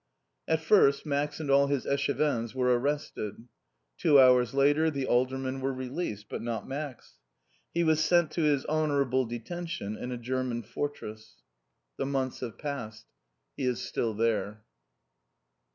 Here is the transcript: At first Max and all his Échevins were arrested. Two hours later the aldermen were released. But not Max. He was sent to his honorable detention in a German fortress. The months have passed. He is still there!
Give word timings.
At 0.47 0.61
first 0.61 1.05
Max 1.05 1.39
and 1.39 1.51
all 1.51 1.67
his 1.67 1.85
Échevins 1.85 2.55
were 2.55 2.75
arrested. 2.75 3.47
Two 3.99 4.19
hours 4.19 4.51
later 4.55 4.89
the 4.89 5.05
aldermen 5.05 5.61
were 5.61 5.71
released. 5.71 6.27
But 6.27 6.41
not 6.41 6.67
Max. 6.67 7.19
He 7.71 7.83
was 7.83 8.03
sent 8.03 8.31
to 8.31 8.41
his 8.41 8.65
honorable 8.65 9.25
detention 9.27 9.95
in 9.95 10.11
a 10.11 10.17
German 10.17 10.63
fortress. 10.63 11.43
The 11.97 12.07
months 12.07 12.39
have 12.39 12.57
passed. 12.57 13.05
He 13.55 13.65
is 13.65 13.79
still 13.79 14.15
there! 14.15 14.63